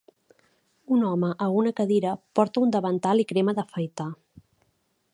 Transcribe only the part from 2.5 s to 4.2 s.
un davantal i crema d'afaitar